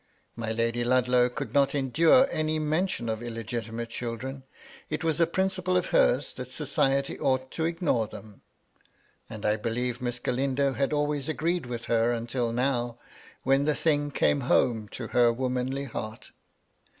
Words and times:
My 0.35 0.51
Lady 0.51 0.83
Ludlow 0.83 1.29
could 1.29 1.53
not 1.53 1.75
endure 1.75 2.27
any 2.31 2.57
mention 2.57 3.07
of 3.07 3.21
illegitimate 3.21 3.89
children. 3.91 4.41
It 4.89 5.03
was 5.03 5.21
a 5.21 5.27
prindple 5.27 5.77
of 5.77 5.85
hers 5.93 6.33
that 6.33 6.49
society 6.51 7.19
ought 7.19 7.51
to 7.51 7.65
ignore 7.65 8.07
them. 8.07 8.41
And 9.29 9.45
I 9.45 9.57
believe 9.57 10.01
Miss 10.01 10.17
Galindo 10.17 10.73
had 10.73 10.91
always 10.91 11.29
agreed 11.29 11.67
with 11.67 11.85
her 11.85 12.11
until 12.13 12.51
now, 12.51 12.97
when 13.43 13.65
the 13.65 13.75
thing 13.75 14.09
came 14.09 14.39
home 14.49 14.87
to 14.87 15.09
her 15.09 15.31
womanly 15.31 15.83
heart. 15.83 16.31